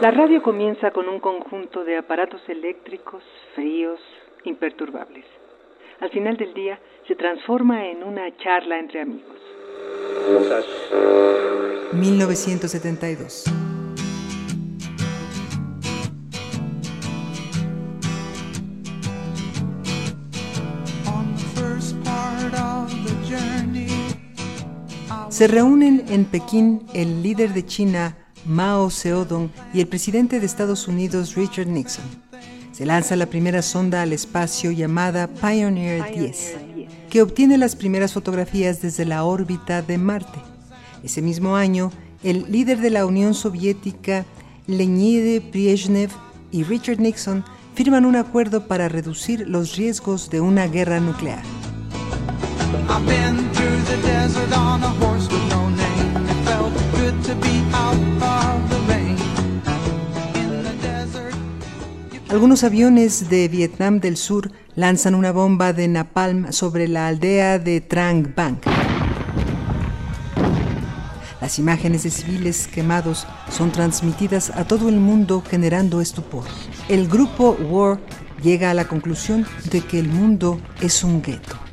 [0.00, 3.22] La radio comienza con un conjunto de aparatos eléctricos
[3.54, 3.98] fríos,
[4.44, 5.24] imperturbables.
[6.00, 6.78] Al final del día
[7.08, 9.40] se transforma en una charla entre amigos.
[11.92, 13.44] 1972.
[25.30, 30.88] Se reúnen en Pekín el líder de China, Mao Zedong, y el presidente de Estados
[30.88, 32.04] Unidos, Richard Nixon.
[32.72, 36.56] Se lanza la primera sonda al espacio llamada Pioneer 10,
[37.10, 40.38] que obtiene las primeras fotografías desde la órbita de Marte.
[41.02, 41.90] Ese mismo año,
[42.22, 44.24] el líder de la Unión Soviética,
[44.66, 46.10] Leonid Brezhnev,
[46.52, 47.44] y Richard Nixon
[47.74, 51.42] firman un acuerdo para reducir los riesgos de una guerra nuclear.
[62.36, 67.80] Algunos aviones de Vietnam del Sur lanzan una bomba de napalm sobre la aldea de
[67.80, 68.58] Trang Bang.
[71.40, 76.44] Las imágenes de civiles quemados son transmitidas a todo el mundo generando estupor.
[76.90, 78.00] El grupo War
[78.42, 81.65] llega a la conclusión de que el mundo es un gueto.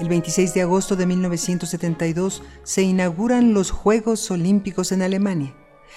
[0.00, 5.54] El 26 de agosto de 1972 se inauguran los Juegos Olímpicos en Alemania.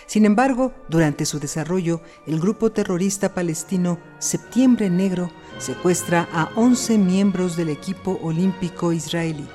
[0.08, 7.56] Sin embargo, durante su desarrollo, el grupo terrorista palestino Septiembre Negro secuestra a 11 miembros
[7.56, 9.48] del equipo olímpico israelí.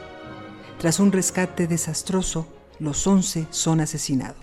[0.78, 2.46] Tras un rescate desastroso,
[2.78, 4.38] los 11 son asesinados.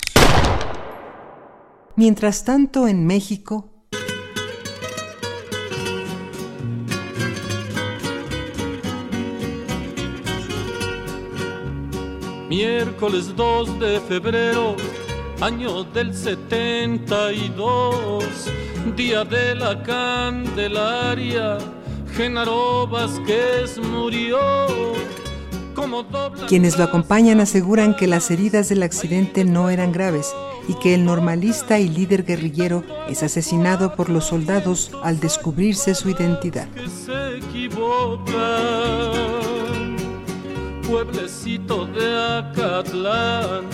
[1.95, 3.72] Mientras tanto, en México,
[12.55, 14.75] Miércoles 2 de febrero,
[15.41, 18.23] año del 72,
[18.95, 21.57] día de la Candelaria,
[22.15, 24.37] Genaro Vázquez murió.
[25.73, 26.05] Como
[26.47, 30.35] Quienes lo acompañan aseguran que las heridas del accidente no eran graves
[30.67, 36.11] y que el normalista y líder guerrillero es asesinado por los soldados al descubrirse su
[36.11, 36.67] identidad.
[36.75, 37.39] se
[40.93, 43.65] pueblecito de Acatlán,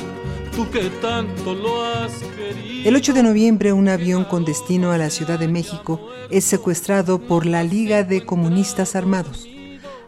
[0.56, 2.88] tú que tanto lo has querido.
[2.88, 7.20] El 8 de noviembre, un avión con destino a la Ciudad de México es secuestrado
[7.20, 9.50] por la Liga de Comunistas Armados.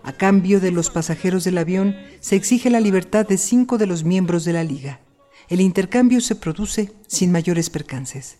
[0.03, 4.05] A cambio de los pasajeros del avión, se exige la libertad de cinco de los
[4.05, 5.01] miembros de la Liga.
[5.49, 8.37] El intercambio se produce sin mayores percances.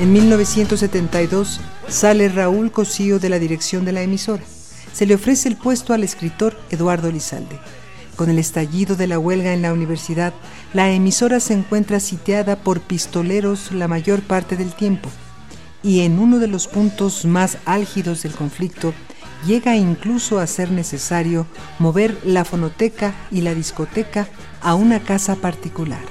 [0.00, 4.44] En 1972 sale Raúl Cosío de la dirección de la emisora.
[4.92, 7.58] Se le ofrece el puesto al escritor Eduardo Lizalde.
[8.14, 10.32] Con el estallido de la huelga en la universidad,
[10.72, 15.10] la emisora se encuentra sitiada por pistoleros la mayor parte del tiempo.
[15.82, 18.94] Y en uno de los puntos más álgidos del conflicto,
[19.48, 21.44] llega incluso a ser necesario
[21.80, 24.28] mover la fonoteca y la discoteca
[24.60, 26.02] a una casa particular.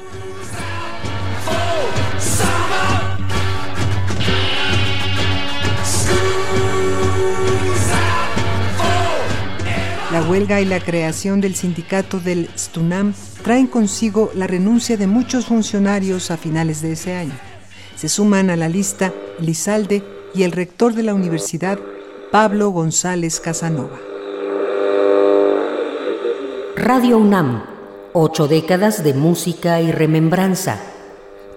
[10.27, 13.13] Huelga y la creación del sindicato del STUNAM
[13.43, 17.37] traen consigo la renuncia de muchos funcionarios a finales de ese año.
[17.95, 20.03] Se suman a la lista Lizalde
[20.33, 21.79] y el rector de la universidad,
[22.31, 23.97] Pablo González Casanova.
[26.75, 27.63] Radio UNAM,
[28.13, 30.79] ocho décadas de música y remembranza,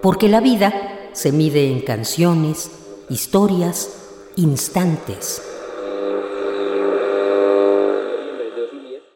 [0.01, 0.73] porque la vida
[1.13, 2.71] se mide en canciones,
[3.09, 3.89] historias,
[4.37, 5.50] instantes.